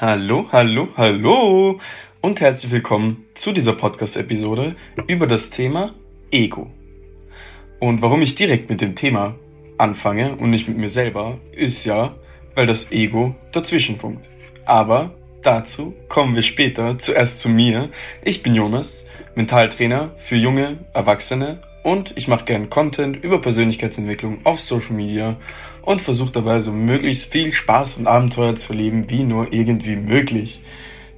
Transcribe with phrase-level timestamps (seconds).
[0.00, 1.80] Hallo, hallo, hallo
[2.20, 4.76] und herzlich willkommen zu dieser Podcast-Episode
[5.08, 5.92] über das Thema
[6.30, 6.70] Ego.
[7.80, 9.34] Und warum ich direkt mit dem Thema
[9.76, 12.14] anfange und nicht mit mir selber, ist ja,
[12.54, 14.30] weil das Ego dazwischen funkt.
[14.66, 16.96] Aber dazu kommen wir später.
[17.00, 17.88] Zuerst zu mir.
[18.22, 19.04] Ich bin Jonas,
[19.34, 25.38] Mentaltrainer für junge Erwachsene und ich mache gern Content über Persönlichkeitsentwicklung auf Social Media
[25.80, 30.62] und versuche dabei so möglichst viel Spaß und Abenteuer zu erleben, wie nur irgendwie möglich.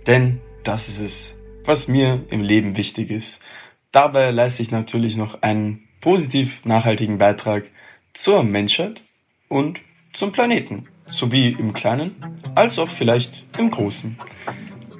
[0.06, 1.34] Denn das ist es,
[1.64, 3.42] was mir im Leben wichtig ist.
[3.90, 7.64] Dabei leiste ich natürlich noch einen positiv nachhaltigen Beitrag
[8.12, 9.02] zur Menschheit
[9.48, 9.80] und
[10.12, 12.14] zum Planeten, sowie im Kleinen
[12.54, 14.20] als auch vielleicht im Großen.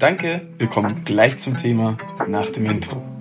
[0.01, 1.97] Danke, wir kommen gleich zum Thema
[2.27, 3.20] nach dem Intro.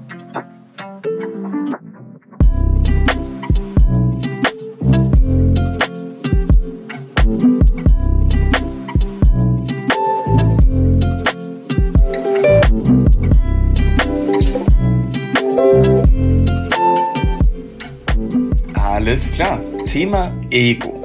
[19.10, 21.04] Alles klar, Thema Ego.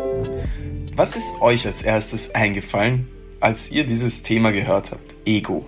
[0.94, 3.08] Was ist euch als erstes eingefallen,
[3.40, 5.14] als ihr dieses Thema gehört habt?
[5.24, 5.64] Ego.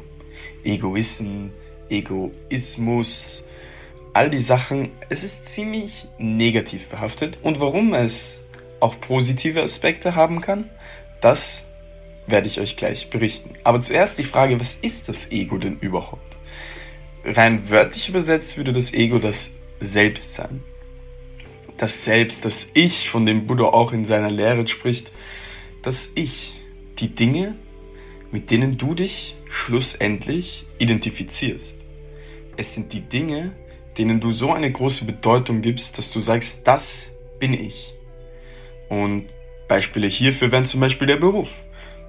[0.62, 1.50] Egoisten,
[1.88, 3.46] Egoismus,
[4.12, 4.90] all die Sachen.
[5.08, 8.44] Es ist ziemlich negativ behaftet und warum es
[8.80, 10.68] auch positive Aspekte haben kann,
[11.22, 11.64] das
[12.26, 13.54] werde ich euch gleich berichten.
[13.64, 16.36] Aber zuerst die Frage, was ist das Ego denn überhaupt?
[17.24, 20.60] Rein wörtlich übersetzt würde das Ego das Selbstsein
[21.78, 25.12] das Selbst, das Ich, von dem Buddha auch in seiner Lehre spricht,
[25.82, 26.60] das Ich,
[26.98, 27.56] die Dinge,
[28.30, 31.84] mit denen du dich schlussendlich identifizierst.
[32.56, 33.52] Es sind die Dinge,
[33.98, 37.94] denen du so eine große Bedeutung gibst, dass du sagst, das bin ich.
[38.88, 39.26] Und
[39.68, 41.52] Beispiele hierfür wären zum Beispiel der Beruf.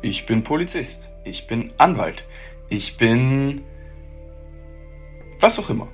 [0.01, 2.23] Ich bin Polizist, ich bin Anwalt,
[2.69, 3.63] ich bin
[5.39, 5.87] was auch immer.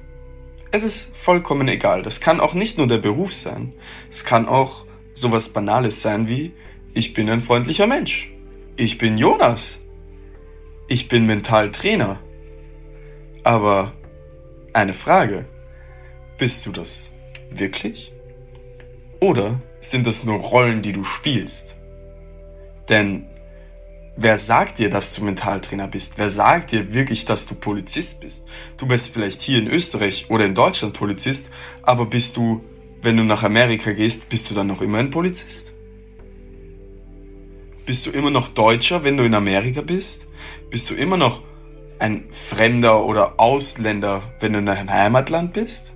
[0.73, 2.01] Es ist vollkommen egal.
[2.01, 3.73] Das kann auch nicht nur der Beruf sein.
[4.09, 6.51] Es kann auch sowas Banales sein wie,
[6.95, 8.33] ich bin ein freundlicher Mensch.
[8.75, 9.79] Ich bin Jonas.
[10.87, 12.19] Ich bin Mentaltrainer.
[13.43, 13.93] Aber
[14.73, 15.45] eine Frage.
[16.39, 17.11] Bist du das
[17.51, 18.11] wirklich?
[19.19, 21.77] Oder sind das nur Rollen, die du spielst?
[22.89, 23.27] Denn
[24.15, 26.17] Wer sagt dir, dass du Mentaltrainer bist?
[26.17, 28.47] Wer sagt dir wirklich, dass du Polizist bist?
[28.77, 31.49] Du bist vielleicht hier in Österreich oder in Deutschland Polizist,
[31.81, 32.63] aber bist du,
[33.01, 35.73] wenn du nach Amerika gehst, bist du dann noch immer ein Polizist?
[37.87, 40.27] Bist du immer noch Deutscher, wenn du in Amerika bist?
[40.69, 41.41] Bist du immer noch
[41.97, 45.91] ein Fremder oder Ausländer, wenn du in deinem Heimatland bist?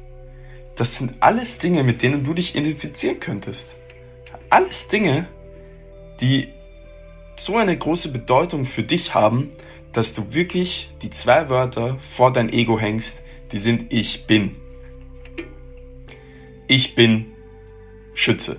[0.75, 3.77] Das sind alles Dinge, mit denen du dich identifizieren könntest.
[4.49, 5.27] Alles Dinge,
[6.19, 6.49] die
[7.39, 9.51] so eine große Bedeutung für dich haben,
[9.93, 13.21] dass du wirklich die zwei Wörter vor dein Ego hängst,
[13.51, 14.55] die sind ich bin.
[16.67, 17.27] Ich bin
[18.13, 18.57] Schütze.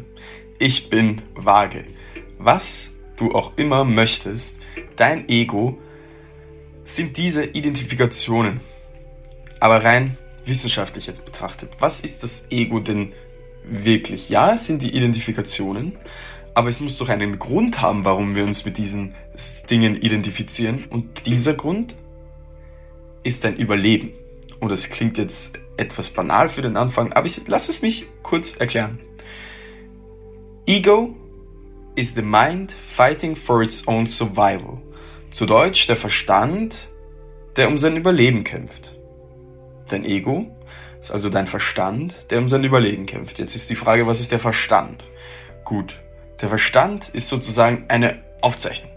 [0.58, 1.84] Ich bin Waage.
[2.38, 4.62] Was du auch immer möchtest,
[4.96, 5.78] dein Ego
[6.84, 8.60] sind diese Identifikationen.
[9.60, 13.12] Aber rein wissenschaftlich jetzt betrachtet, was ist das Ego denn
[13.64, 14.28] wirklich?
[14.30, 15.96] Ja, es sind die Identifikationen,
[16.58, 19.14] aber es muss doch einen Grund haben, warum wir uns mit diesen
[19.70, 20.86] Dingen identifizieren.
[20.90, 21.94] Und dieser Grund
[23.22, 24.12] ist ein Überleben.
[24.58, 28.56] Und das klingt jetzt etwas banal für den Anfang, aber ich lasse es mich kurz
[28.56, 28.98] erklären.
[30.66, 31.14] Ego
[31.94, 34.82] is the mind fighting for its own survival.
[35.30, 36.88] Zu Deutsch der Verstand,
[37.54, 38.96] der um sein Überleben kämpft.
[39.90, 40.50] Dein Ego
[41.00, 43.38] ist also dein Verstand, der um sein Überleben kämpft.
[43.38, 45.04] Jetzt ist die Frage, was ist der Verstand?
[45.64, 46.00] Gut,
[46.40, 48.90] der Verstand ist sozusagen eine Aufzeichnung.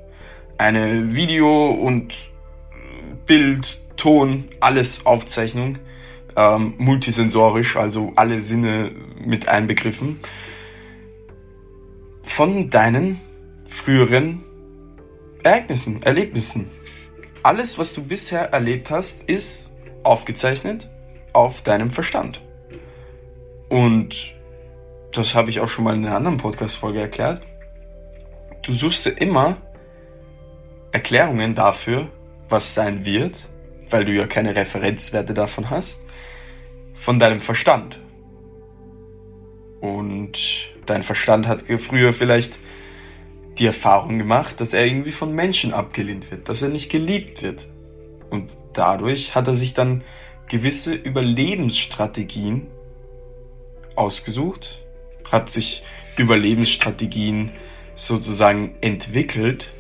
[0.58, 2.14] Eine Video- und
[3.26, 5.78] Bild, Ton, alles Aufzeichnung.
[6.36, 10.20] Ähm, multisensorisch, also alle Sinne mit einbegriffen.
[12.24, 13.20] Von deinen
[13.68, 14.44] früheren
[15.44, 16.70] Ereignissen, Erlebnissen.
[17.44, 20.90] Alles, was du bisher erlebt hast, ist aufgezeichnet
[21.34, 22.42] auf deinem Verstand.
[23.70, 24.36] Und
[25.14, 27.42] das habe ich auch schon mal in einer anderen Podcast-Folge erklärt.
[28.62, 29.58] Du suchst ja immer
[30.92, 32.10] Erklärungen dafür,
[32.50, 33.48] was sein wird,
[33.90, 36.06] weil du ja keine Referenzwerte davon hast,
[36.94, 38.00] von deinem Verstand.
[39.82, 42.60] Und dein Verstand hat früher vielleicht
[43.58, 47.68] die Erfahrung gemacht, dass er irgendwie von Menschen abgelehnt wird, dass er nicht geliebt wird.
[48.30, 50.04] Und dadurch hat er sich dann
[50.48, 52.68] gewisse Überlebensstrategien
[53.96, 54.81] ausgesucht,
[55.32, 55.84] hat sich
[56.18, 57.52] Überlebensstrategien
[57.96, 59.72] sozusagen entwickelt,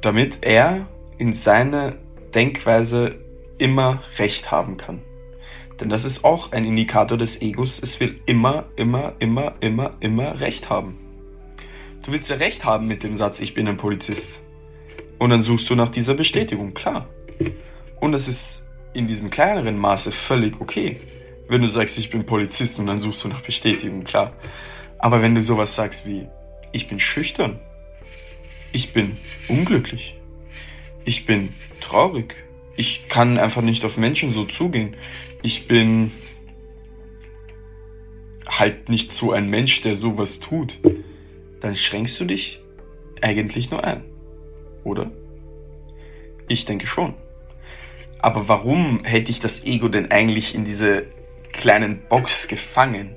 [0.00, 0.86] damit er
[1.18, 1.94] in seiner
[2.34, 3.18] Denkweise
[3.58, 5.02] immer Recht haben kann.
[5.80, 7.80] Denn das ist auch ein Indikator des Egos.
[7.82, 10.98] Es will immer, immer, immer, immer, immer Recht haben.
[12.02, 14.40] Du willst ja Recht haben mit dem Satz, ich bin ein Polizist.
[15.18, 17.08] Und dann suchst du nach dieser Bestätigung, klar.
[18.00, 21.00] Und es ist in diesem kleineren Maße völlig okay,
[21.50, 24.32] wenn du sagst, ich bin Polizist und dann suchst du nach Bestätigung, klar.
[24.98, 26.28] Aber wenn du sowas sagst wie,
[26.70, 27.58] ich bin schüchtern,
[28.70, 29.16] ich bin
[29.48, 30.14] unglücklich,
[31.04, 32.36] ich bin traurig,
[32.76, 34.96] ich kann einfach nicht auf Menschen so zugehen,
[35.42, 36.12] ich bin
[38.46, 40.78] halt nicht so ein Mensch, der sowas tut,
[41.58, 42.60] dann schränkst du dich
[43.22, 44.04] eigentlich nur ein,
[44.84, 45.10] oder?
[46.46, 47.14] Ich denke schon.
[48.20, 51.06] Aber warum hätte ich das Ego denn eigentlich in diese
[51.52, 53.16] kleinen Box gefangen?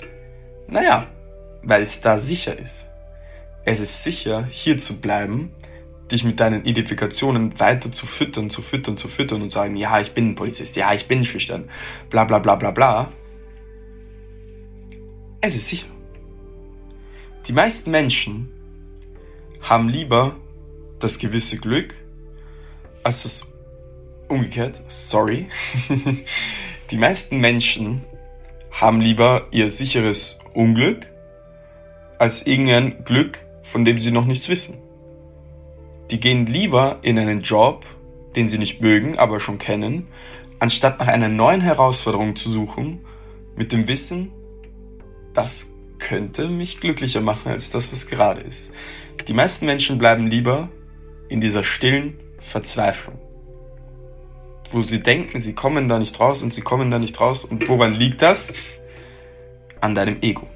[0.67, 1.07] Naja,
[1.61, 2.89] weil es da sicher ist.
[3.65, 5.51] Es ist sicher, hier zu bleiben,
[6.11, 10.13] dich mit deinen Identifikationen weiter zu füttern, zu füttern, zu füttern und sagen, ja, ich
[10.13, 11.69] bin ein Polizist, ja, ich bin schüchtern,
[12.09, 13.11] bla bla bla bla bla.
[15.41, 15.87] Es ist sicher.
[17.47, 18.49] Die meisten Menschen
[19.61, 20.35] haben lieber
[20.99, 21.93] das gewisse Glück
[23.03, 23.53] als das
[24.27, 25.49] umgekehrt, sorry.
[26.91, 28.01] Die meisten Menschen
[28.73, 31.07] haben lieber ihr sicheres Unglück
[32.17, 34.79] als irgendein Glück, von dem sie noch nichts wissen.
[36.09, 37.85] Die gehen lieber in einen Job,
[38.35, 40.07] den sie nicht mögen, aber schon kennen,
[40.59, 43.05] anstatt nach einer neuen Herausforderung zu suchen,
[43.55, 44.31] mit dem Wissen,
[45.33, 48.71] das könnte mich glücklicher machen als das, was gerade ist.
[49.27, 50.69] Die meisten Menschen bleiben lieber
[51.29, 53.19] in dieser stillen Verzweiflung
[54.73, 57.45] wo sie denken, sie kommen da nicht raus und sie kommen da nicht raus.
[57.45, 58.53] Und woran liegt das?
[59.79, 60.47] An deinem Ego.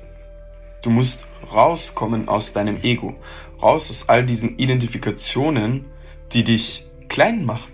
[0.82, 3.16] Du musst rauskommen aus deinem Ego,
[3.62, 5.86] raus aus all diesen Identifikationen,
[6.34, 7.72] die dich klein machen,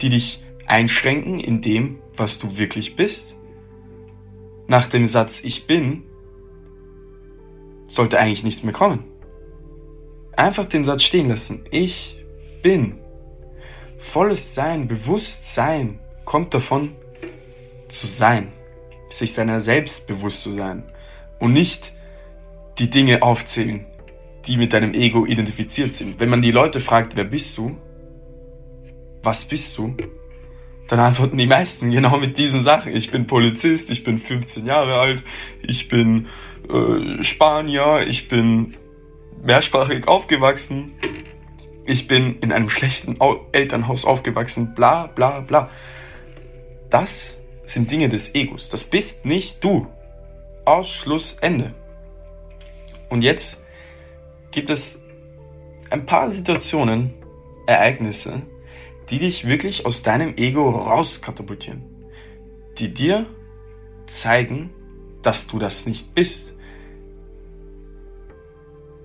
[0.00, 3.36] die dich einschränken in dem, was du wirklich bist.
[4.66, 6.04] Nach dem Satz Ich bin
[7.88, 9.04] sollte eigentlich nichts mehr kommen.
[10.34, 11.64] Einfach den Satz stehen lassen.
[11.70, 12.16] Ich
[12.62, 13.01] bin.
[14.02, 16.96] Volles Sein, Bewusstsein kommt davon
[17.88, 18.48] zu sein,
[19.08, 20.82] sich seiner selbst bewusst zu sein
[21.38, 21.92] und nicht
[22.78, 23.86] die Dinge aufzählen,
[24.46, 26.18] die mit deinem Ego identifiziert sind.
[26.18, 27.76] Wenn man die Leute fragt, wer bist du?
[29.22, 29.96] Was bist du?
[30.88, 32.94] Dann antworten die meisten genau mit diesen Sachen.
[32.94, 35.22] Ich bin Polizist, ich bin 15 Jahre alt,
[35.62, 36.26] ich bin
[36.68, 38.74] äh, Spanier, ich bin
[39.42, 40.92] mehrsprachig aufgewachsen,
[41.84, 43.18] ich bin in einem schlechten
[43.52, 45.70] Elternhaus aufgewachsen, bla bla bla.
[46.90, 48.68] Das sind Dinge des Egos.
[48.68, 49.86] Das bist nicht du.
[50.64, 51.74] Ausschluss Ende.
[53.08, 53.64] Und jetzt
[54.52, 55.02] gibt es
[55.90, 57.12] ein paar Situationen,
[57.66, 58.42] Ereignisse,
[59.10, 61.82] die dich wirklich aus deinem Ego rauskatapultieren.
[62.78, 63.26] Die dir
[64.06, 64.70] zeigen,
[65.22, 66.54] dass du das nicht bist.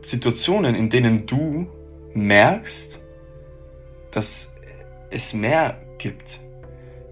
[0.02, 1.68] Situationen, in denen du
[2.14, 3.02] merkst,
[4.12, 4.56] dass
[5.10, 6.40] es mehr gibt,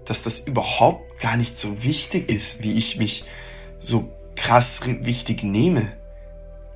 [0.04, 3.24] dass das überhaupt gar nicht so wichtig ist, wie ich mich
[3.78, 5.92] so krass wichtig nehme.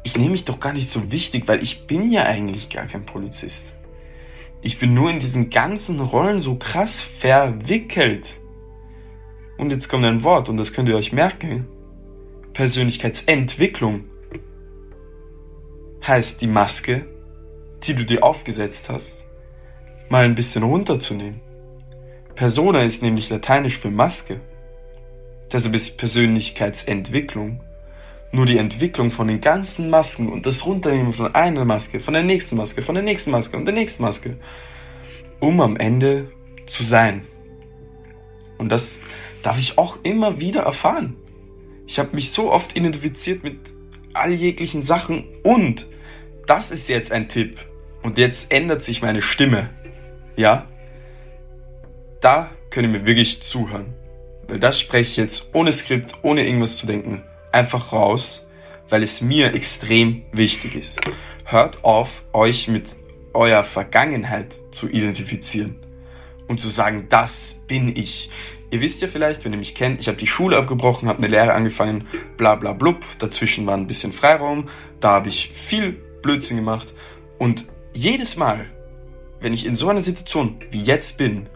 [0.03, 3.05] Ich nehme mich doch gar nicht so wichtig, weil ich bin ja eigentlich gar kein
[3.05, 3.73] Polizist.
[4.63, 8.35] Ich bin nur in diesen ganzen Rollen so krass verwickelt.
[9.59, 11.67] Und jetzt kommt ein Wort, und das könnt ihr euch merken.
[12.55, 14.05] Persönlichkeitsentwicklung
[16.07, 17.07] heißt die Maske
[17.85, 19.29] die du dir aufgesetzt hast,
[20.09, 21.41] mal ein bisschen runterzunehmen.
[22.35, 24.41] Persona ist nämlich lateinisch für Maske.
[25.53, 27.61] Deshalb ist Persönlichkeitsentwicklung
[28.33, 32.23] nur die Entwicklung von den ganzen Masken und das Runternehmen von einer Maske, von der
[32.23, 34.37] nächsten Maske, von der nächsten Maske und der nächsten Maske,
[35.41, 36.31] um am Ende
[36.67, 37.23] zu sein.
[38.59, 39.01] Und das
[39.43, 41.17] darf ich auch immer wieder erfahren.
[41.87, 43.59] Ich habe mich so oft identifiziert mit
[44.13, 45.89] all jeglichen Sachen und
[46.47, 47.59] das ist jetzt ein Tipp
[48.03, 49.71] und jetzt ändert sich meine Stimme,
[50.37, 50.67] ja,
[52.21, 53.95] da könnt ihr mir wirklich zuhören.
[54.49, 58.47] Weil das spreche ich jetzt ohne Skript, ohne irgendwas zu denken, einfach raus,
[58.89, 61.01] weil es mir extrem wichtig ist.
[61.45, 62.97] Hört auf, euch mit
[63.33, 65.77] eurer Vergangenheit zu identifizieren
[66.49, 68.31] und zu sagen, das bin ich.
[68.73, 71.29] Ihr wisst ja vielleicht, wenn ihr mich kennt, ich habe die Schule abgebrochen, habe eine
[71.29, 73.05] Lehre angefangen, bla bla blub.
[73.19, 74.69] Dazwischen war ein bisschen Freiraum,
[75.01, 75.93] da habe ich viel
[76.23, 76.95] Blödsinn gemacht
[77.39, 78.67] und jedes Mal,
[79.41, 81.47] wenn ich in so einer Situation wie jetzt bin,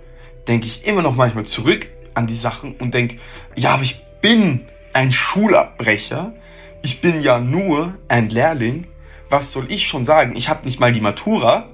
[0.49, 3.19] denke ich immer noch manchmal zurück an die Sachen und denke,
[3.57, 6.35] ja, aber ich bin ein Schulabbrecher,
[6.83, 8.87] ich bin ja nur ein Lehrling,
[9.31, 10.37] was soll ich schon sagen?
[10.37, 11.71] Ich habe nicht mal die Matura,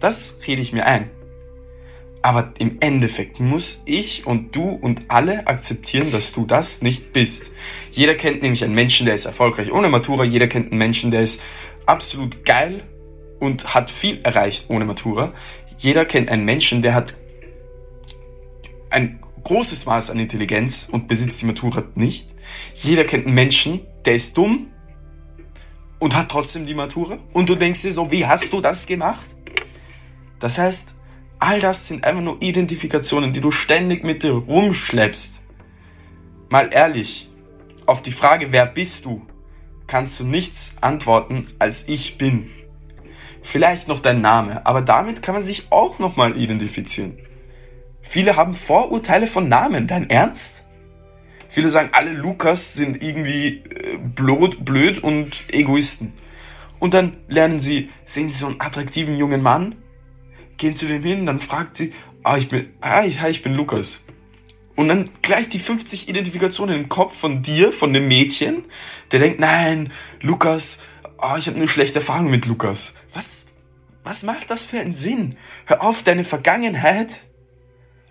[0.00, 1.10] das rede ich mir ein.
[2.22, 7.50] Aber im Endeffekt muss ich und du und alle akzeptieren, dass du das nicht bist.
[7.90, 10.22] Jeder kennt nämlich einen Menschen, der ist erfolgreich ohne Matura.
[10.22, 11.42] Jeder kennt einen Menschen, der ist
[11.84, 12.84] absolut geil
[13.42, 15.32] und hat viel erreicht ohne Matura.
[15.76, 17.14] Jeder kennt einen Menschen, der hat
[18.88, 22.28] ein großes Maß an Intelligenz und besitzt die Matura nicht.
[22.74, 24.68] Jeder kennt einen Menschen, der ist dumm
[25.98, 27.18] und hat trotzdem die Matura.
[27.32, 29.26] Und du denkst dir so, wie hast du das gemacht?
[30.38, 30.94] Das heißt,
[31.44, 35.40] All das sind einfach nur Identifikationen, die du ständig mit dir rumschleppst.
[36.50, 37.28] Mal ehrlich,
[37.84, 39.26] auf die Frage, wer bist du,
[39.88, 42.48] kannst du nichts antworten als ich bin.
[43.42, 47.18] Vielleicht noch dein Name, aber damit kann man sich auch nochmal identifizieren.
[48.00, 50.64] Viele haben Vorurteile von Namen, dein Ernst?
[51.48, 56.14] Viele sagen, alle Lukas sind irgendwie äh, blöd, blöd und Egoisten.
[56.78, 59.76] Und dann lernen sie, sehen sie so einen attraktiven jungen Mann
[60.56, 64.04] gehen zu dem hin, dann fragt sie, ah, ich bin, ah, ich, ich bin Lukas.
[64.76, 68.64] Und dann gleich die 50 Identifikationen im Kopf von dir, von dem Mädchen,
[69.10, 70.82] der denkt, nein, Lukas,
[71.18, 72.94] oh, ich habe eine schlechte Erfahrung mit Lukas.
[73.14, 73.48] Was,
[74.04, 75.36] was macht das für einen Sinn?
[75.66, 77.20] Hör auf, deine Vergangenheit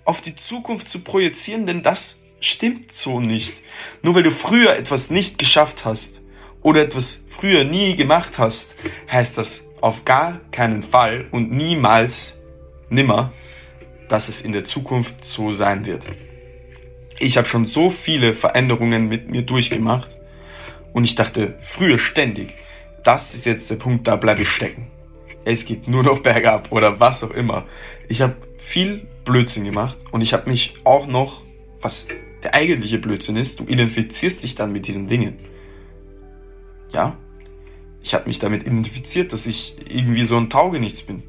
[0.05, 3.61] auf die Zukunft zu projizieren, denn das stimmt so nicht.
[4.01, 6.21] Nur weil du früher etwas nicht geschafft hast
[6.61, 8.75] oder etwas früher nie gemacht hast,
[9.11, 12.39] heißt das auf gar keinen Fall und niemals
[12.89, 13.33] nimmer,
[14.09, 16.05] dass es in der Zukunft so sein wird.
[17.19, 20.17] Ich habe schon so viele Veränderungen mit mir durchgemacht
[20.93, 22.55] und ich dachte früher ständig,
[23.03, 24.87] das ist jetzt der Punkt, da bleibe ich stecken.
[25.45, 27.65] Es geht nur noch bergab oder was auch immer.
[28.07, 31.43] Ich habe viel Blödsinn gemacht und ich habe mich auch noch,
[31.81, 32.07] was
[32.43, 35.37] der eigentliche Blödsinn ist, du identifizierst dich dann mit diesen Dingen.
[36.91, 37.17] Ja,
[38.03, 41.23] ich habe mich damit identifiziert, dass ich irgendwie so ein Taugenichts bin.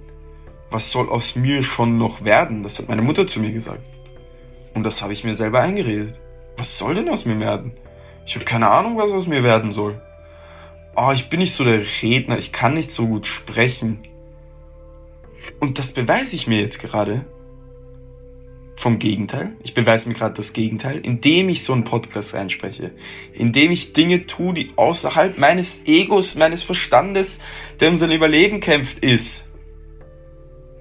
[0.71, 2.63] Was soll aus mir schon noch werden?
[2.63, 3.83] Das hat meine Mutter zu mir gesagt.
[4.75, 6.21] Und das habe ich mir selber eingeredet.
[6.57, 7.73] Was soll denn aus mir werden?
[8.25, 10.01] Ich habe keine Ahnung, was aus mir werden soll.
[10.95, 14.01] Oh, ich bin nicht so der Redner, ich kann nicht so gut sprechen.
[15.59, 17.25] Und das beweise ich mir jetzt gerade,
[18.83, 19.53] vom Gegenteil.
[19.63, 22.91] Ich beweise mir gerade das Gegenteil, indem ich so einen Podcast reinspreche.
[23.33, 27.39] Indem ich Dinge tue, die außerhalb meines Egos, meines Verstandes,
[27.79, 29.45] der um sein Überleben kämpft, ist.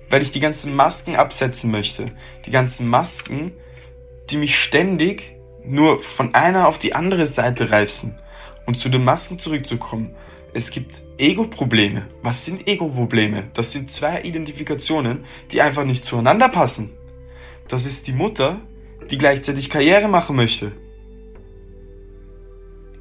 [0.09, 2.11] Weil ich die ganzen Masken absetzen möchte.
[2.47, 3.51] Die ganzen Masken,
[4.31, 8.17] die mich ständig nur von einer auf die andere Seite reißen.
[8.65, 10.15] Und zu den Masken zurückzukommen.
[10.53, 12.07] Es gibt Ego-Probleme.
[12.21, 13.49] Was sind Ego-Probleme?
[13.53, 16.91] Das sind zwei Identifikationen, die einfach nicht zueinander passen.
[17.67, 18.59] Das ist die Mutter,
[19.09, 20.73] die gleichzeitig Karriere machen möchte.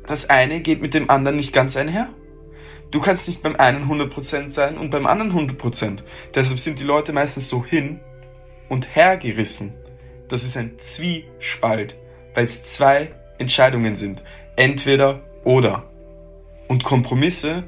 [0.07, 2.09] Das eine geht mit dem anderen nicht ganz einher.
[2.91, 6.03] Du kannst nicht beim einen 100% sein und beim anderen 100%.
[6.35, 8.01] Deshalb sind die Leute meistens so hin
[8.69, 9.75] und her gerissen.
[10.29, 11.97] Das ist ein Zwiespalt,
[12.35, 14.23] weil es zwei Entscheidungen sind.
[14.57, 15.91] Entweder oder.
[16.69, 17.65] Und Kompromisse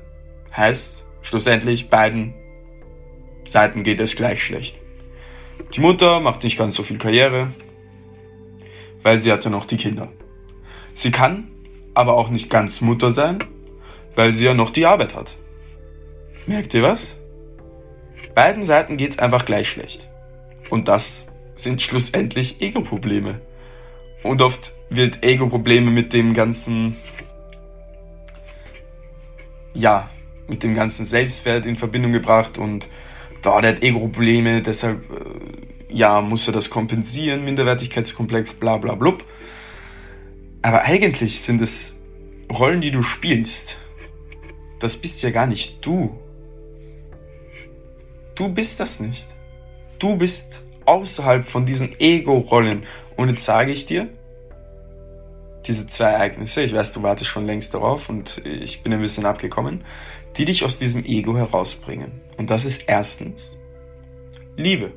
[0.56, 2.34] heißt schlussendlich beiden
[3.44, 4.76] Seiten geht es gleich schlecht.
[5.74, 7.52] Die Mutter macht nicht ganz so viel Karriere,
[9.02, 10.08] weil sie hatte noch die Kinder.
[10.94, 11.48] Sie kann
[11.94, 13.44] aber auch nicht ganz Mutter sein,
[14.14, 15.36] weil sie ja noch die Arbeit hat.
[16.46, 17.16] Merkt ihr was?
[18.34, 20.08] Beiden Seiten geht's einfach gleich schlecht.
[20.70, 23.40] Und das sind schlussendlich Ego-Probleme.
[24.22, 26.96] Und oft wird Ego-Probleme mit dem ganzen,
[29.74, 30.10] ja,
[30.48, 32.88] mit dem ganzen Selbstwert in Verbindung gebracht und
[33.42, 39.24] da, der hat Ego-Probleme, deshalb, äh, ja, muss er das kompensieren, Minderwertigkeitskomplex, bla bla blub.
[40.62, 41.98] Aber eigentlich sind es
[42.50, 43.78] Rollen, die du spielst.
[44.78, 46.18] Das bist ja gar nicht du.
[48.34, 49.26] Du bist das nicht.
[49.98, 52.84] Du bist außerhalb von diesen Ego-Rollen.
[53.16, 54.08] Und jetzt sage ich dir,
[55.66, 59.26] diese zwei Ereignisse, ich weiß, du wartest schon längst darauf und ich bin ein bisschen
[59.26, 59.84] abgekommen,
[60.36, 62.20] die dich aus diesem Ego herausbringen.
[62.36, 63.58] Und das ist erstens
[64.56, 64.92] Liebe,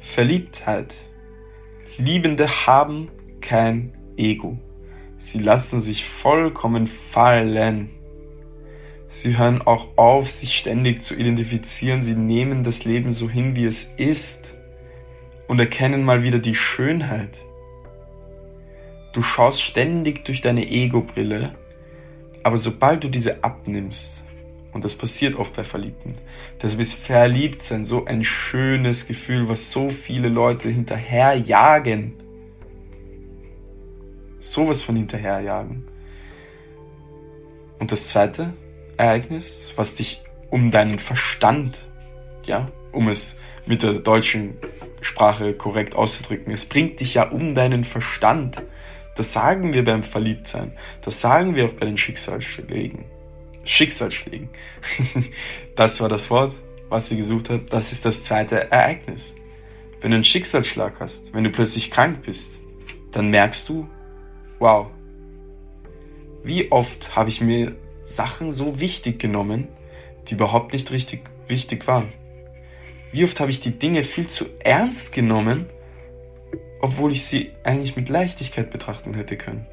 [0.00, 0.94] Verliebtheit.
[1.98, 4.58] Liebende haben kein Ego.
[5.18, 7.90] Sie lassen sich vollkommen fallen.
[9.08, 12.02] Sie hören auch auf, sich ständig zu identifizieren.
[12.02, 14.56] Sie nehmen das Leben so hin, wie es ist
[15.46, 17.44] und erkennen mal wieder die Schönheit.
[19.12, 21.54] Du schaust ständig durch deine Ego-Brille
[22.42, 24.24] aber sobald du diese abnimmst,
[24.72, 26.14] und das passiert oft bei Verliebten,
[26.58, 32.14] das ist Verliebtsein so ein schönes Gefühl, was so viele Leute hinterherjagen.
[34.38, 35.86] Sowas von hinterherjagen.
[37.78, 38.54] Und das zweite
[38.96, 41.84] Ereignis, was dich um deinen Verstand,
[42.44, 44.56] ja, um es mit der deutschen
[45.00, 46.52] Sprache korrekt auszudrücken.
[46.52, 48.60] Es bringt dich ja um deinen Verstand.
[49.14, 50.72] Das sagen wir beim Verliebtsein.
[51.02, 53.04] Das sagen wir auch bei den Schicksalsschlägen.
[53.64, 54.48] Schicksalsschlägen.
[55.76, 56.54] das war das Wort,
[56.88, 57.72] was sie gesucht hat.
[57.72, 59.34] Das ist das zweite Ereignis.
[60.00, 62.60] Wenn du einen Schicksalsschlag hast, wenn du plötzlich krank bist,
[63.12, 63.88] dann merkst du,
[64.58, 64.88] wow,
[66.42, 69.68] wie oft habe ich mir Sachen so wichtig genommen,
[70.28, 72.12] die überhaupt nicht richtig wichtig waren.
[73.12, 75.66] Wie oft habe ich die Dinge viel zu ernst genommen,
[76.82, 79.66] obwohl ich sie eigentlich mit Leichtigkeit betrachten hätte können.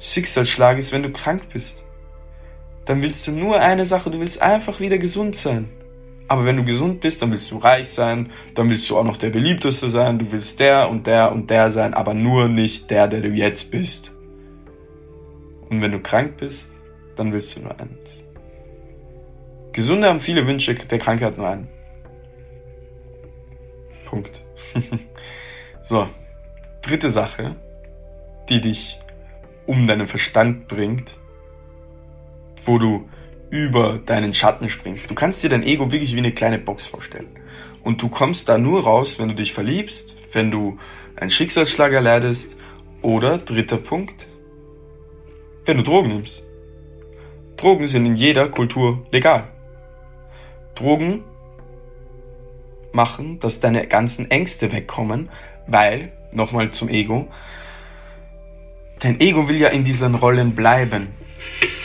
[0.00, 1.84] Schicksalsschlag ist, wenn du krank bist.
[2.84, 5.70] Dann willst du nur eine Sache, du willst einfach wieder gesund sein.
[6.26, 9.16] Aber wenn du gesund bist, dann willst du reich sein, dann willst du auch noch
[9.16, 13.06] der beliebteste sein, du willst der und der und der sein, aber nur nicht der,
[13.06, 14.12] der du jetzt bist.
[15.68, 16.72] Und wenn du krank bist,
[17.14, 18.24] dann willst du nur eins.
[19.72, 21.68] Gesunde haben viele Wünsche, der Kranke hat nur einen.
[24.06, 24.44] Punkt.
[25.90, 26.06] so,
[26.82, 27.56] dritte Sache,
[28.48, 29.00] die dich
[29.66, 31.16] um deinen Verstand bringt,
[32.64, 33.08] wo du
[33.50, 35.10] über deinen Schatten springst.
[35.10, 37.26] Du kannst dir dein Ego wirklich wie eine kleine Box vorstellen.
[37.82, 40.78] Und du kommst da nur raus, wenn du dich verliebst, wenn du
[41.16, 42.56] einen Schicksalsschlag erleidest
[43.02, 44.28] oder dritter Punkt,
[45.64, 46.44] wenn du Drogen nimmst.
[47.56, 49.48] Drogen sind in jeder Kultur legal.
[50.76, 51.24] Drogen
[52.92, 55.30] machen, dass deine ganzen Ängste wegkommen,
[55.70, 57.28] weil, nochmal zum Ego,
[59.00, 61.08] dein Ego will ja in diesen Rollen bleiben.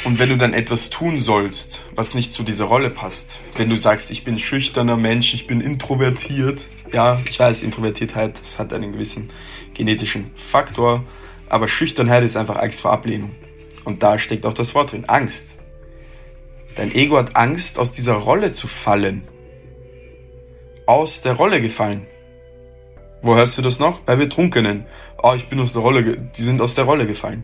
[0.04, 3.78] Und wenn du dann etwas tun sollst, was nicht zu dieser Rolle passt, wenn du
[3.78, 8.92] sagst, ich bin schüchterner Mensch, ich bin introvertiert, ja, ich weiß, Introvertiertheit, das hat einen
[8.92, 9.30] gewissen
[9.74, 11.04] genetischen Faktor,
[11.50, 13.32] aber Schüchternheit ist einfach Angst vor Ablehnung.
[13.84, 15.58] Und da steckt auch das Wort drin, Angst.
[16.76, 19.24] Dein Ego hat Angst, aus dieser Rolle zu fallen.
[20.86, 22.06] Aus der Rolle gefallen.
[23.26, 24.00] Wo hörst du das noch?
[24.02, 24.86] Bei Betrunkenen.
[25.22, 27.44] Oh, ich bin aus der Rolle, die sind aus der Rolle gefallen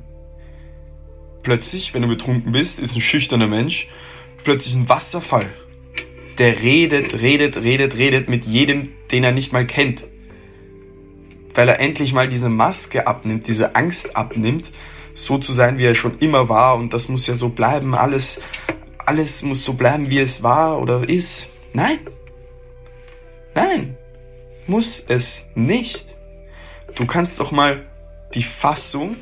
[1.44, 3.88] plötzlich, wenn du betrunken bist, ist ein schüchterner Mensch
[4.44, 5.48] plötzlich ein Wasserfall.
[6.38, 10.04] Der redet, redet, redet, redet mit jedem, den er nicht mal kennt.
[11.54, 14.72] Weil er endlich mal diese Maske abnimmt, diese Angst abnimmt,
[15.14, 16.76] so zu sein, wie er schon immer war.
[16.76, 17.94] Und das muss ja so bleiben.
[17.94, 18.42] Alles,
[19.06, 21.50] alles muss so bleiben, wie es war oder ist.
[21.74, 22.00] Nein.
[23.54, 23.98] Nein.
[24.72, 26.06] Muss es nicht.
[26.96, 27.86] Du kannst doch mal
[28.34, 29.16] die Fassung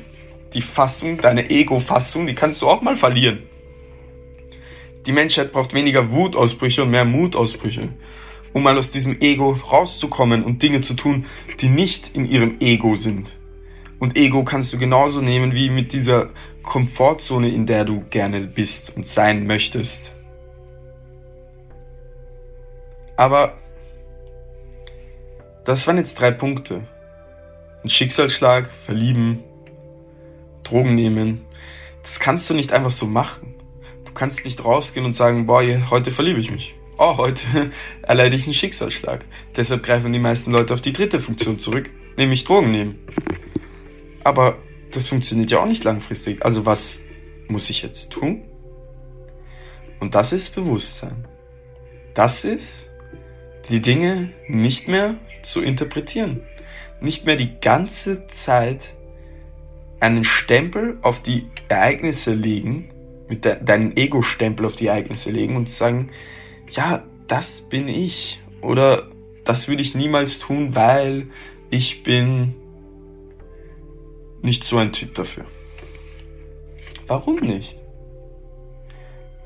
[0.54, 3.40] die Fassung, deine Ego-Fassung, die kannst du auch mal verlieren.
[5.06, 7.88] Die Menschheit braucht weniger Wutausbrüche und mehr Mutausbrüche,
[8.52, 11.26] um mal aus diesem Ego rauszukommen und Dinge zu tun,
[11.60, 13.30] die nicht in ihrem Ego sind.
[13.98, 16.30] Und Ego kannst du genauso nehmen wie mit dieser
[16.62, 20.12] Komfortzone, in der du gerne bist und sein möchtest.
[23.16, 23.54] Aber
[25.64, 26.82] das waren jetzt drei Punkte.
[27.82, 29.42] Ein Schicksalsschlag, verlieben,
[30.62, 31.44] Drogen nehmen.
[32.02, 33.54] Das kannst du nicht einfach so machen.
[34.04, 36.74] Du kannst nicht rausgehen und sagen, boah, heute verliebe ich mich.
[36.98, 37.70] Oh, heute
[38.02, 39.24] erleide ich einen Schicksalsschlag.
[39.56, 42.98] Deshalb greifen die meisten Leute auf die dritte Funktion zurück, nämlich Drogen nehmen.
[44.24, 44.58] Aber
[44.90, 46.44] das funktioniert ja auch nicht langfristig.
[46.44, 47.02] Also was
[47.48, 48.42] muss ich jetzt tun?
[49.98, 51.26] Und das ist Bewusstsein.
[52.14, 52.90] Das ist,
[53.68, 56.42] die Dinge nicht mehr zu interpretieren.
[57.00, 58.94] Nicht mehr die ganze Zeit
[60.00, 62.90] einen Stempel auf die Ereignisse legen,
[63.28, 66.10] mit de deinem Ego-Stempel auf die Ereignisse legen und sagen,
[66.70, 69.08] ja, das bin ich oder
[69.44, 71.28] das würde ich niemals tun, weil
[71.70, 72.54] ich bin
[74.42, 75.44] nicht so ein Typ dafür.
[77.06, 77.76] Warum nicht?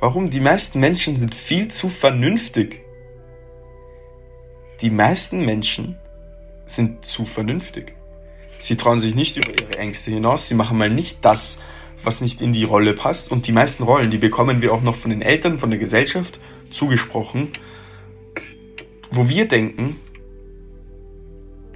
[0.01, 0.31] Warum?
[0.31, 2.84] Die meisten Menschen sind viel zu vernünftig.
[4.85, 5.97] Die meisten Menschen
[6.67, 7.95] sind zu vernünftig.
[8.59, 10.47] Sie trauen sich nicht über ihre Ängste hinaus.
[10.47, 11.63] Sie machen mal nicht das,
[12.03, 13.33] was nicht in die Rolle passt.
[13.33, 16.39] Und die meisten Rollen, die bekommen wir auch noch von den Eltern, von der Gesellschaft
[16.71, 17.55] zugesprochen,
[19.11, 19.97] wo wir denken,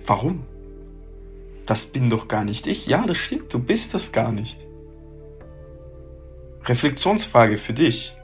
[0.05, 0.45] warum?
[1.65, 2.89] Das bin doch gar nicht ich.
[2.89, 4.67] Ja, das stimmt, du bist das gar nicht.
[6.67, 8.15] Reflexionsfrage für dich.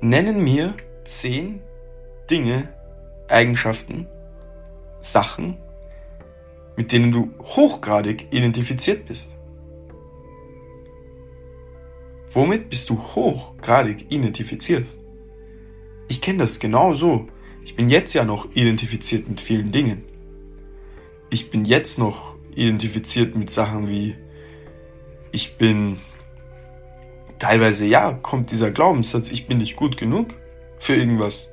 [0.00, 1.60] Nennen mir zehn
[2.30, 2.68] Dinge,
[3.28, 4.06] Eigenschaften,
[5.00, 5.56] Sachen,
[6.76, 9.36] mit denen du hochgradig identifiziert bist.
[12.32, 14.86] Womit bist du hochgradig identifiziert?
[16.08, 17.28] Ich kenne das genau so.
[17.64, 20.04] Ich bin jetzt ja noch identifiziert mit vielen Dingen.
[21.28, 24.16] Ich bin jetzt noch identifiziert mit Sachen wie
[25.32, 25.98] ich bin
[27.38, 30.34] teilweise ja, kommt dieser Glaubenssatz, ich bin nicht gut genug
[30.78, 31.49] für irgendwas.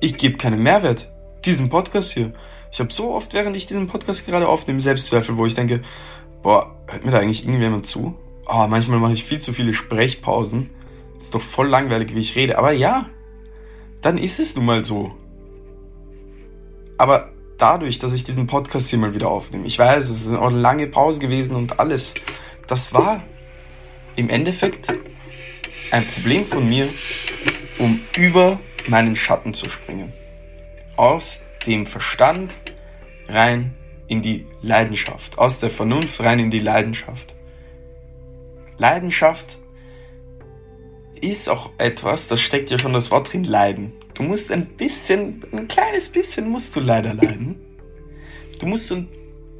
[0.00, 1.10] Ich gebe keinen Mehrwert
[1.44, 2.32] diesen Podcast hier.
[2.72, 5.82] Ich habe so oft, während ich diesen Podcast gerade aufnehme, Selbstzweifel, wo ich denke,
[6.42, 8.14] boah, hört mir da eigentlich irgendjemand zu?
[8.46, 10.70] Oh, manchmal mache ich viel zu viele Sprechpausen.
[11.18, 12.58] Ist doch voll langweilig, wie ich rede.
[12.58, 13.08] Aber ja,
[14.02, 15.14] dann ist es nun mal so.
[16.98, 20.58] Aber dadurch, dass ich diesen Podcast hier mal wieder aufnehme, ich weiß, es ist eine
[20.58, 22.14] lange Pause gewesen und alles,
[22.66, 23.22] das war
[24.16, 24.92] im Endeffekt
[25.90, 26.88] ein Problem von mir,
[27.78, 30.12] um über meinen Schatten zu springen.
[30.96, 32.54] Aus dem Verstand
[33.28, 33.74] rein
[34.06, 35.38] in die Leidenschaft.
[35.38, 37.34] Aus der Vernunft rein in die Leidenschaft.
[38.78, 39.58] Leidenschaft
[41.20, 43.92] ist auch etwas, das steckt ja schon das Wort drin, leiden.
[44.14, 47.56] Du musst ein bisschen, ein kleines bisschen musst du leider leiden.
[48.60, 49.08] Du musst ein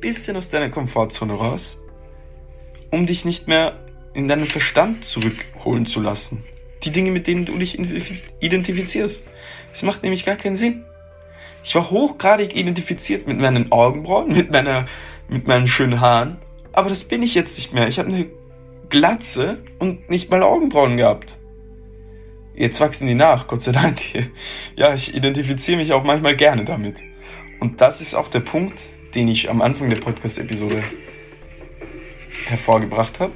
[0.00, 1.80] bisschen aus deiner Komfortzone raus,
[2.90, 6.44] um dich nicht mehr in deinen Verstand zurückholen zu lassen.
[6.84, 7.78] Die Dinge, mit denen du dich
[8.40, 9.26] identifizierst.
[9.72, 10.84] Es macht nämlich gar keinen Sinn.
[11.64, 14.86] Ich war hochgradig identifiziert mit meinen Augenbrauen, mit meiner,
[15.28, 16.38] mit meinen schönen Haaren.
[16.72, 17.88] Aber das bin ich jetzt nicht mehr.
[17.88, 18.26] Ich habe eine
[18.90, 21.38] Glatze und nicht mal Augenbrauen gehabt.
[22.54, 24.00] Jetzt wachsen die nach, Gott sei Dank.
[24.76, 27.02] Ja, ich identifiziere mich auch manchmal gerne damit.
[27.60, 30.82] Und das ist auch der Punkt, den ich am Anfang der Podcast-Episode
[32.46, 33.32] hervorgebracht habe.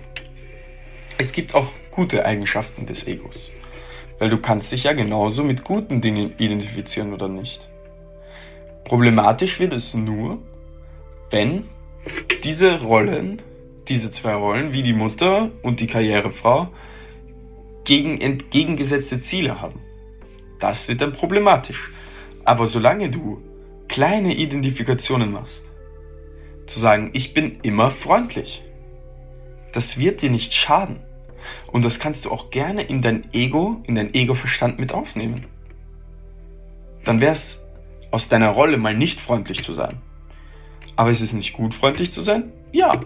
[1.17, 3.51] Es gibt auch gute Eigenschaften des Egos.
[4.21, 7.69] Weil du kannst dich ja genauso mit guten Dingen identifizieren oder nicht.
[8.85, 10.39] Problematisch wird es nur,
[11.33, 11.65] wenn
[12.45, 13.43] diese Rollen,
[13.89, 16.69] diese zwei Rollen, wie die Mutter und die Karrierefrau,
[17.85, 19.81] gegen entgegengesetzte Ziele haben.
[20.61, 21.91] Das wird dann problematisch.
[22.45, 23.43] Aber solange du
[23.89, 25.65] kleine Identifikationen machst,
[26.65, 28.63] zu sagen, ich bin immer freundlich,
[29.73, 31.08] das wird dir nicht schaden.
[31.71, 35.47] Und das kannst du auch gerne in dein Ego, in dein Ego-Verstand mit aufnehmen.
[37.05, 37.65] Dann wäre es
[38.11, 40.01] aus deiner Rolle mal nicht freundlich zu sein.
[40.97, 42.53] Aber ist es nicht gut, freundlich zu sein?
[42.73, 43.05] Ja,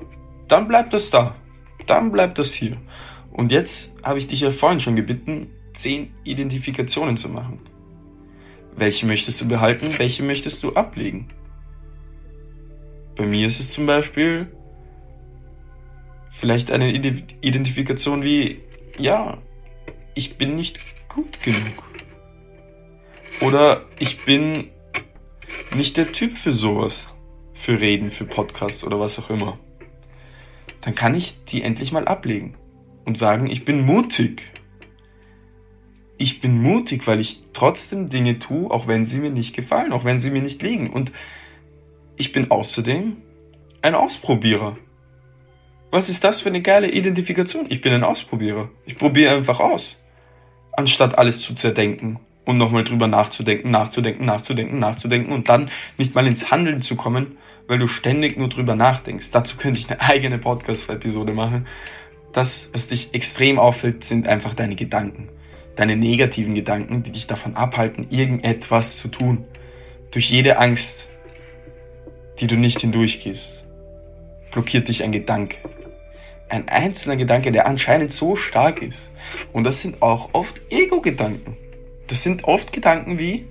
[0.48, 1.34] dann bleibt das da.
[1.86, 2.76] Dann bleibt das hier.
[3.32, 7.60] Und jetzt habe ich dich ja vorhin schon gebeten, zehn Identifikationen zu machen.
[8.76, 11.28] Welche möchtest du behalten, welche möchtest du ablegen?
[13.16, 14.50] Bei mir ist es zum Beispiel
[16.32, 18.62] vielleicht eine Identifikation wie,
[18.98, 19.38] ja,
[20.14, 21.84] ich bin nicht gut genug.
[23.40, 24.70] Oder ich bin
[25.74, 27.08] nicht der Typ für sowas.
[27.52, 29.58] Für Reden, für Podcasts oder was auch immer.
[30.80, 32.56] Dann kann ich die endlich mal ablegen
[33.04, 34.42] und sagen, ich bin mutig.
[36.18, 40.04] Ich bin mutig, weil ich trotzdem Dinge tue, auch wenn sie mir nicht gefallen, auch
[40.04, 40.90] wenn sie mir nicht liegen.
[40.90, 41.12] Und
[42.16, 43.16] ich bin außerdem
[43.82, 44.76] ein Ausprobierer.
[45.92, 47.66] Was ist das für eine geile Identifikation?
[47.68, 48.70] Ich bin ein Ausprobierer.
[48.86, 49.98] Ich probiere einfach aus.
[50.72, 56.26] Anstatt alles zu zerdenken und nochmal drüber nachzudenken, nachzudenken, nachzudenken, nachzudenken und dann nicht mal
[56.26, 59.32] ins Handeln zu kommen, weil du ständig nur drüber nachdenkst.
[59.32, 61.66] Dazu könnte ich eine eigene Podcast-Episode machen.
[62.32, 65.28] Das, was dich extrem auffällt, sind einfach deine Gedanken.
[65.76, 69.44] Deine negativen Gedanken, die dich davon abhalten, irgendetwas zu tun.
[70.10, 71.10] Durch jede Angst,
[72.40, 73.66] die du nicht hindurchgehst,
[74.52, 75.58] blockiert dich ein Gedanke.
[76.52, 79.10] Ein einzelner Gedanke, der anscheinend so stark ist.
[79.54, 81.56] Und das sind auch oft Ego-Gedanken.
[82.08, 83.46] Das sind oft Gedanken wie,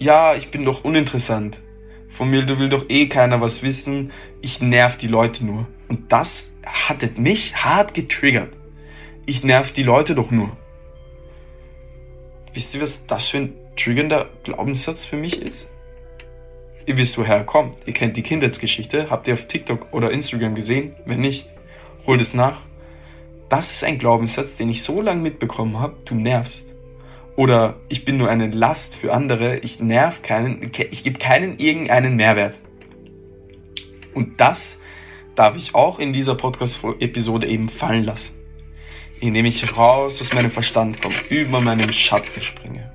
[0.00, 1.60] ja, ich bin doch uninteressant.
[2.08, 4.10] Von mir will doch eh keiner was wissen.
[4.40, 5.68] Ich nerv die Leute nur.
[5.86, 8.50] Und das hat mich hart getriggert.
[9.24, 10.56] Ich nerv die Leute doch nur.
[12.54, 15.70] Wisst ihr, was das für ein triggernder Glaubenssatz für mich ist?
[16.86, 17.78] Ihr wisst, woher er kommt.
[17.86, 19.10] Ihr kennt die Kindheitsgeschichte.
[19.10, 20.96] Habt ihr auf TikTok oder Instagram gesehen?
[21.04, 21.53] Wenn nicht,
[22.06, 22.60] holt es nach.
[23.48, 25.96] Das ist ein Glaubenssatz, den ich so lange mitbekommen habe.
[26.04, 26.74] Du nervst.
[27.36, 32.16] Oder ich bin nur eine Last für andere, ich nerv keinen, ich gebe keinen irgendeinen
[32.16, 32.58] Mehrwert.
[34.14, 34.80] Und das
[35.34, 38.38] darf ich auch in dieser Podcast-Episode eben fallen lassen.
[39.20, 42.92] Indem ich raus aus meinem Verstand komme, über meinen Schatten springe.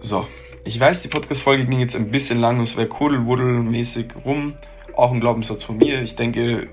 [0.00, 0.26] So,
[0.64, 4.54] ich weiß, die Podcast-Folge ging jetzt ein bisschen lang, es wäre kuddelwuddel-mäßig rum.
[4.96, 6.02] Auch ein Glaubenssatz von mir.
[6.02, 6.68] Ich denke,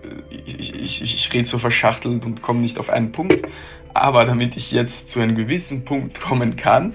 [0.46, 3.48] ich, ich, ich rede so verschachtelt und komme nicht auf einen Punkt.
[3.94, 6.94] Aber damit ich jetzt zu einem gewissen Punkt kommen kann,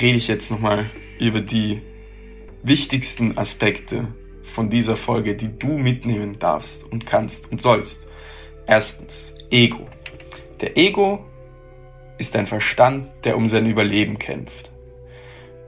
[0.00, 1.82] rede ich jetzt nochmal über die
[2.62, 4.08] wichtigsten Aspekte
[4.42, 8.08] von dieser Folge, die du mitnehmen darfst und kannst und sollst.
[8.66, 9.86] Erstens, Ego.
[10.60, 11.24] Der Ego
[12.18, 14.70] ist ein Verstand, der um sein Überleben kämpft.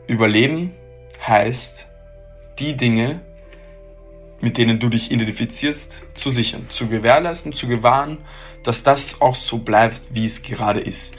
[0.06, 0.72] Überleben
[1.26, 1.86] heißt,
[2.58, 3.20] die Dinge,
[4.46, 8.18] mit denen du dich identifizierst, zu sichern, zu gewährleisten, zu gewahren,
[8.62, 11.16] dass das auch so bleibt, wie es gerade ist.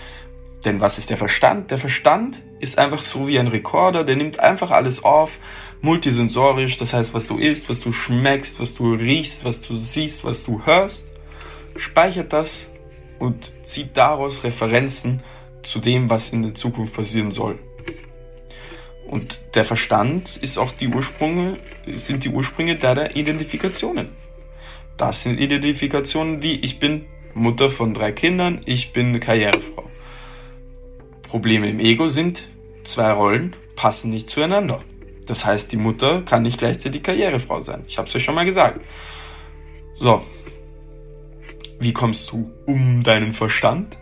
[0.63, 1.69] Denn was ist der Verstand?
[1.69, 5.39] Der Verstand ist einfach so wie ein Rekorder, der nimmt einfach alles auf,
[5.81, 10.23] multisensorisch, das heißt, was du isst, was du schmeckst, was du riechst, was du siehst,
[10.23, 11.11] was du hörst,
[11.75, 12.69] speichert das
[13.19, 15.21] und zieht daraus Referenzen
[15.63, 17.59] zu dem, was in der Zukunft passieren soll.
[19.07, 21.59] Und der Verstand ist auch die Ursprünge,
[21.95, 24.09] sind die Ursprünge der Identifikationen.
[24.97, 29.89] Das sind Identifikationen wie ich bin Mutter von drei Kindern, ich bin Karrierefrau.
[31.21, 32.41] Probleme im Ego sind,
[32.83, 34.83] zwei Rollen passen nicht zueinander.
[35.25, 37.83] Das heißt, die Mutter kann nicht gleichzeitig Karrierefrau sein.
[37.87, 38.81] Ich habe es euch schon mal gesagt.
[39.95, 40.21] So.
[41.79, 43.97] Wie kommst du um deinen Verstand?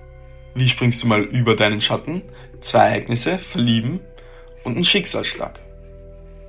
[0.55, 2.23] Wie springst du mal über deinen Schatten?
[2.61, 3.99] Zwei Ereignisse, verlieben
[4.65, 5.59] und ein Schicksalsschlag.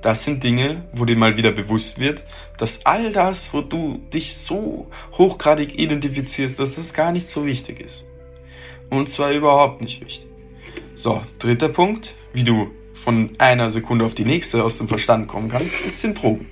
[0.01, 2.23] Das sind Dinge, wo dir mal wieder bewusst wird,
[2.57, 7.79] dass all das, wo du dich so hochgradig identifizierst, dass das gar nicht so wichtig
[7.79, 8.05] ist.
[8.89, 10.27] Und zwar überhaupt nicht wichtig.
[10.95, 15.49] So, dritter Punkt, wie du von einer Sekunde auf die nächste aus dem Verstand kommen
[15.49, 16.47] kannst, ist sind Drogen.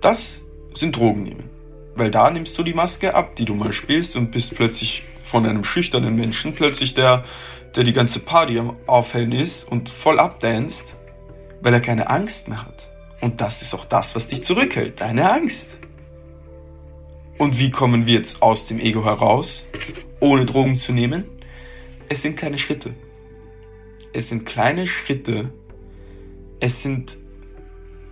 [0.00, 0.44] Das
[0.74, 1.50] sind Drogen nehmen.
[1.94, 5.46] Weil da nimmst du die Maske ab, die du mal spielst und bist plötzlich von
[5.46, 7.24] einem schüchternen Menschen plötzlich der,
[7.74, 10.96] der die ganze Party am Aufhellen ist und voll abdanzt,
[11.60, 12.90] weil er keine Angst mehr hat.
[13.20, 15.78] Und das ist auch das, was dich zurückhält, deine Angst.
[17.38, 19.66] Und wie kommen wir jetzt aus dem Ego heraus,
[20.20, 21.24] ohne Drogen zu nehmen?
[22.08, 22.94] Es sind kleine Schritte.
[24.12, 25.52] Es sind kleine Schritte.
[26.58, 27.16] Es sind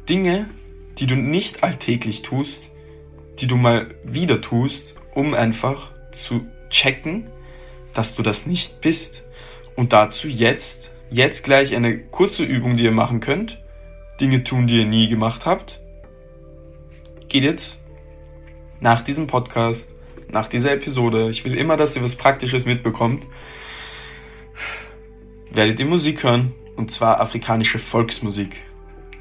[0.09, 0.49] Dinge,
[0.99, 2.71] die du nicht alltäglich tust,
[3.39, 7.29] die du mal wieder tust, um einfach zu checken,
[7.95, 9.25] dass du das nicht bist.
[9.79, 13.63] Und dazu jetzt, jetzt gleich eine kurze Übung, die ihr machen könnt.
[14.21, 15.79] Dinge tun, die ihr nie gemacht habt.
[17.29, 17.85] Geht jetzt
[18.81, 19.95] nach diesem Podcast,
[20.33, 21.31] nach dieser Episode.
[21.31, 23.25] Ich will immer, dass ihr was Praktisches mitbekommt
[25.51, 28.57] werdet ihr Musik hören, und zwar afrikanische Volksmusik.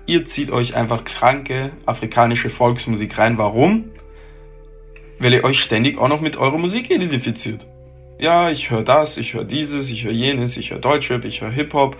[0.07, 3.37] Ihr zieht euch einfach kranke afrikanische Volksmusik rein.
[3.37, 3.91] Warum?
[5.19, 7.65] Weil ihr euch ständig auch noch mit eurer Musik identifiziert.
[8.19, 11.51] Ja, ich höre das, ich höre dieses, ich höre jenes, ich höre Deutschrap, ich höre
[11.51, 11.95] Hip-Hop,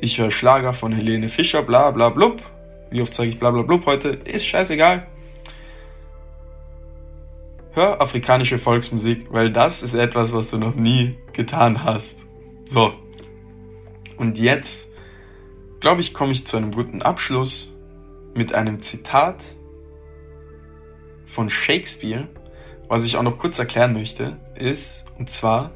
[0.00, 2.42] ich höre Schlager von Helene Fischer, bla bla blub.
[2.90, 4.08] Wie oft sage ich bla bla blub heute?
[4.08, 5.06] Ist scheißegal.
[7.72, 12.26] Hör afrikanische Volksmusik, weil das ist etwas, was du noch nie getan hast.
[12.66, 12.92] So,
[14.20, 14.92] und jetzt,
[15.80, 17.74] glaube ich, komme ich zu einem guten Abschluss
[18.34, 19.42] mit einem Zitat
[21.24, 22.28] von Shakespeare,
[22.90, 25.70] was ich auch noch kurz erklären möchte, ist, und zwar,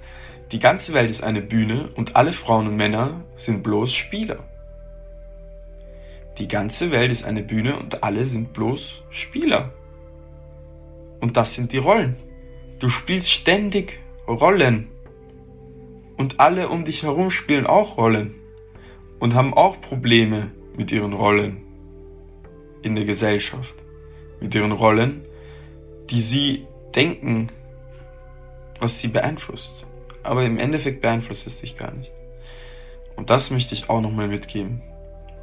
[0.51, 4.41] die ganze Welt ist eine Bühne und alle Frauen und Männer sind bloß Spieler.
[6.39, 9.73] Die ganze Welt ist eine Bühne und alle sind bloß Spieler.
[11.21, 12.17] Und das sind die Rollen.
[12.81, 14.89] Du spielst ständig Rollen.
[16.17, 18.35] Und alle um dich herum spielen auch Rollen
[19.21, 21.63] und haben auch Probleme mit ihren Rollen
[22.83, 23.77] in der Gesellschaft,
[24.41, 25.25] mit ihren Rollen,
[26.11, 27.49] die sie denken,
[28.81, 29.87] was sie beeinflusst.
[30.23, 32.13] Aber im Endeffekt beeinflusst es dich gar nicht.
[33.17, 34.83] Und das möchte ich auch nochmal mitgeben.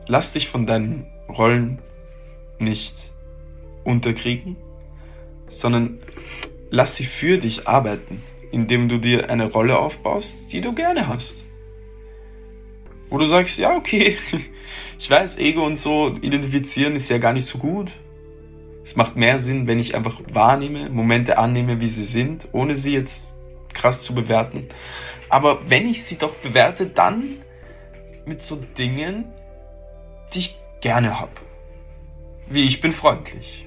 [0.07, 1.79] Lass dich von deinen Rollen
[2.59, 2.95] nicht
[3.83, 4.57] unterkriegen,
[5.47, 5.99] sondern
[6.69, 11.43] lass sie für dich arbeiten indem du dir eine Rolle aufbaust, die du gerne hast.
[13.09, 14.17] Wo du sagst, ja, okay,
[14.99, 17.89] ich weiß, Ego und so identifizieren ist ja gar nicht so gut.
[18.91, 22.93] Es macht mehr Sinn, wenn ich einfach wahrnehme, Momente annehme, wie sie sind, ohne sie
[22.93, 23.33] jetzt
[23.73, 24.67] krass zu bewerten.
[25.29, 27.37] Aber wenn ich sie doch bewerte, dann
[28.25, 29.25] mit so Dingen,
[30.33, 31.31] die ich gerne habe.
[32.49, 33.65] Wie ich bin freundlich.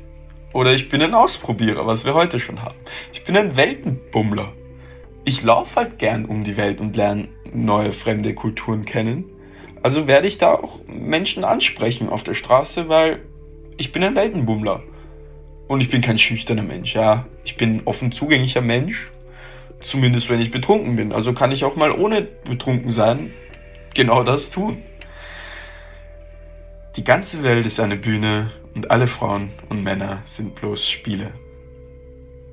[0.52, 2.78] Oder ich bin ein Ausprobierer, was wir heute schon haben.
[3.12, 4.52] Ich bin ein Weltenbummler
[5.24, 9.24] ich laufe halt gern um die Welt und lerne neue fremde Kulturen kennen.
[9.82, 13.22] Also werde ich da auch Menschen ansprechen auf der Straße, weil
[13.76, 14.82] ich bin ein Weltenbummler.
[15.74, 17.26] Und ich bin kein schüchterner Mensch, ja.
[17.44, 19.10] Ich bin offen zugänglicher Mensch.
[19.80, 21.12] Zumindest wenn ich betrunken bin.
[21.12, 23.32] Also kann ich auch mal ohne betrunken sein
[23.92, 24.78] genau das tun.
[26.94, 31.32] Die ganze Welt ist eine Bühne und alle Frauen und Männer sind bloß Spiele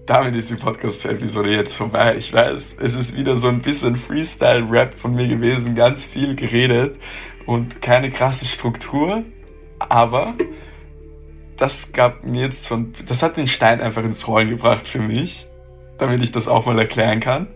[0.08, 2.16] damit ist die Podcast-Episode jetzt vorbei.
[2.18, 6.98] Ich weiß, es ist wieder so ein bisschen Freestyle-Rap von mir gewesen, ganz viel geredet
[7.46, 9.24] und keine krasse Struktur,
[9.80, 10.34] aber
[11.62, 15.00] das gab mir jetzt so ein, das hat den Stein einfach ins Rollen gebracht für
[15.00, 15.46] mich,
[16.00, 17.48] damit ich das auch mal erklären kann.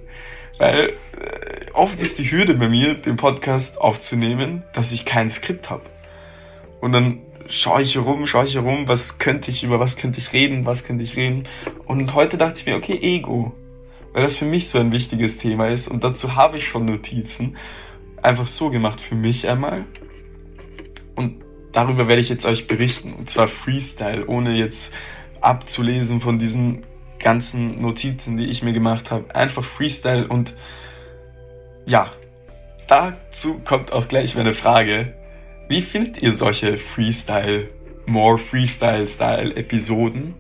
[0.60, 5.72] Weil äh, oft ist die Hürde bei mir, den Podcast aufzunehmen, dass ich kein Skript
[5.72, 5.82] habe.
[6.82, 10.34] Und dann schaue ich herum, schaue ich herum, was könnte ich, über was könnte ich
[10.34, 11.44] reden, was könnte ich reden.
[11.88, 13.56] Und heute dachte ich mir, okay, Ego.
[14.14, 17.58] Weil das für mich so ein wichtiges Thema ist und dazu habe ich schon Notizen.
[18.22, 19.86] einfach so gemacht für mich einmal.
[21.16, 21.45] Und
[21.76, 23.14] darüber werde ich jetzt euch berichten.
[23.14, 24.94] Und zwar Freestyle, ohne jetzt
[25.42, 26.84] abzulesen von diesen
[27.20, 29.36] ganzen Notizen, die ich mir gemacht habe.
[29.36, 30.54] Einfach Freestyle und
[31.86, 32.12] ja,
[32.88, 35.14] dazu kommt auch gleich meine Frage.
[35.68, 37.70] Wie findet ihr solche Freestyle,
[38.06, 40.36] more Freestyle-Style-Episoden?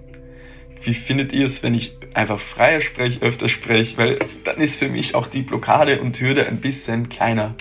[0.81, 3.97] Wie findet ihr es, wenn ich einfach freier spreche, öfter spreche?
[3.97, 7.55] Weil dann ist für mich auch die Blockade und Hürde ein bisschen kleiner,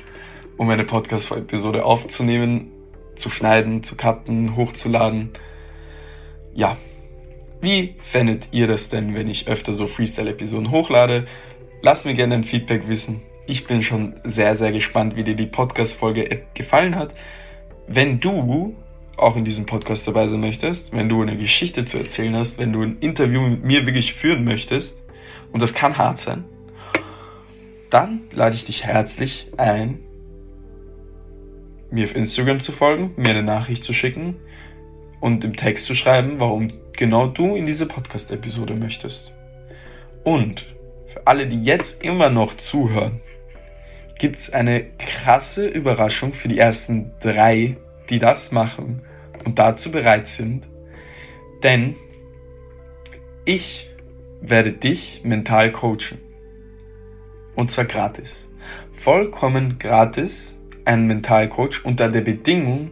[0.56, 2.73] um eine Podcast-Episode aufzunehmen,
[3.16, 5.30] zu schneiden, zu cutten, hochzuladen.
[6.54, 6.76] Ja.
[7.60, 11.24] Wie fändet ihr das denn, wenn ich öfter so Freestyle-Episoden hochlade?
[11.80, 13.22] Lasst mir gerne ein Feedback wissen.
[13.46, 17.14] Ich bin schon sehr, sehr gespannt, wie dir die Podcast-Folge gefallen hat.
[17.86, 18.74] Wenn du
[19.16, 22.72] auch in diesem Podcast dabei sein möchtest, wenn du eine Geschichte zu erzählen hast, wenn
[22.72, 25.02] du ein Interview mit mir wirklich führen möchtest,
[25.52, 26.44] und das kann hart sein,
[27.90, 30.00] dann lade ich dich herzlich ein,
[31.94, 34.36] mir auf Instagram zu folgen, mir eine Nachricht zu schicken
[35.20, 39.32] und im Text zu schreiben, warum genau du in diese Podcast-Episode möchtest.
[40.24, 40.74] Und
[41.06, 43.20] für alle, die jetzt immer noch zuhören,
[44.18, 47.76] gibt's eine krasse Überraschung für die ersten drei,
[48.10, 49.02] die das machen
[49.44, 50.68] und dazu bereit sind.
[51.62, 51.94] Denn
[53.44, 53.88] ich
[54.40, 56.18] werde dich mental coachen.
[57.54, 58.50] Und zwar gratis.
[58.92, 62.90] Vollkommen gratis ein Mentalcoach unter der Bedingung,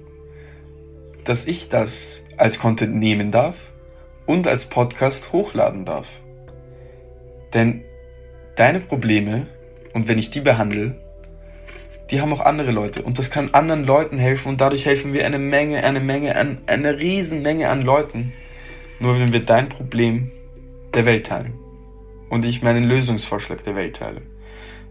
[1.24, 3.72] dass ich das als Content nehmen darf
[4.26, 6.08] und als Podcast hochladen darf.
[7.54, 7.82] Denn
[8.56, 9.46] deine Probleme,
[9.92, 10.96] und wenn ich die behandle,
[12.10, 15.24] die haben auch andere Leute und das kann anderen Leuten helfen und dadurch helfen wir
[15.24, 18.32] eine Menge, eine Menge, an, eine Riesenmenge an Leuten.
[19.00, 20.30] Nur wenn wir dein Problem
[20.94, 21.54] der Welt teilen
[22.28, 24.22] und ich meinen Lösungsvorschlag der Welt teile.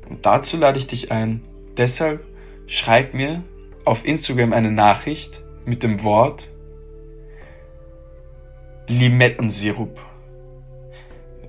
[0.10, 1.42] Und dazu lade ich dich ein.
[1.78, 2.26] Deshalb
[2.68, 3.44] schreib mir
[3.86, 6.50] auf Instagram eine Nachricht mit dem Wort
[8.88, 10.00] Limettensirup.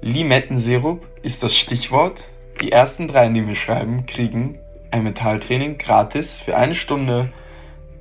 [0.00, 2.30] Limettensirup ist das Stichwort.
[2.60, 4.58] Die ersten drei, die mir schreiben, kriegen
[4.90, 7.32] ein Mentaltraining gratis für eine Stunde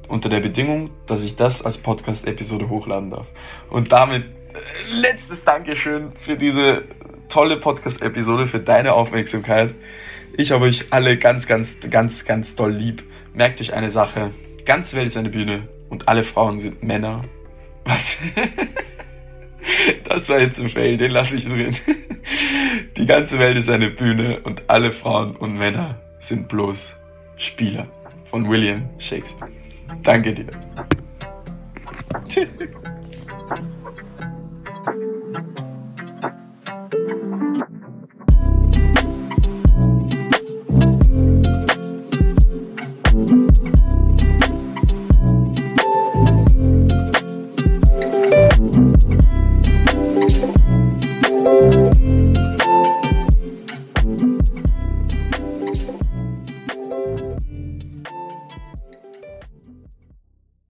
[0.08, 3.28] unter der Bedingung, dass ich das als Podcast-Episode hochladen darf.
[3.70, 4.30] Und damit äh,
[4.94, 6.84] letztes Dankeschön für diese
[7.30, 9.74] tolle Podcast-Episode, für deine Aufmerksamkeit.
[10.38, 13.04] Ich habe euch alle ganz, ganz, ganz, ganz doll lieb.
[13.34, 14.32] Merkt euch eine Sache.
[14.66, 17.26] Ganze Welt ist eine Bühne und alle Frauen sind Männer.
[17.86, 18.18] Was?
[20.06, 21.76] Das war jetzt ein Fail, den lasse ich drin.
[22.98, 26.98] Die ganze Welt ist eine Bühne und alle Frauen und Männer sind bloß
[27.38, 27.88] Spieler
[28.26, 29.52] von William Shakespeare.
[30.04, 30.48] Danke dir.